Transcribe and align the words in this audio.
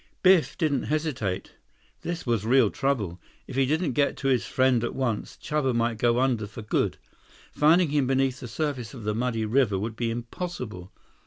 Biff 0.23 0.57
didn't 0.57 0.85
hesitate. 0.85 1.51
This 2.01 2.25
was 2.25 2.43
real 2.43 2.71
trouble. 2.71 3.21
If 3.45 3.55
he 3.55 3.67
didn't 3.67 3.91
get 3.91 4.17
to 4.17 4.29
his 4.29 4.47
friend 4.47 4.83
at 4.83 4.95
once, 4.95 5.37
Chuba 5.37 5.75
might 5.75 5.99
go 5.99 6.19
under 6.19 6.47
for 6.47 6.63
good. 6.63 6.97
Finding 7.51 7.89
him 7.89 8.07
beneath 8.07 8.39
the 8.39 8.47
surface 8.47 8.95
of 8.95 9.03
the 9.03 9.13
muddy 9.13 9.45
river 9.45 9.77
would 9.77 9.95
be 9.95 10.09
impossible. 10.09 10.91